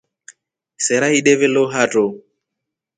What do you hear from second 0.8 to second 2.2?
Sera ideve lo hatro.